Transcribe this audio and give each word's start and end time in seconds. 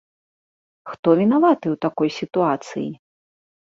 Хто 0.93 1.07
вінаваты 1.21 1.63
ў 1.63 1.75
такой 1.87 2.09
сітуацыі? 2.19 2.89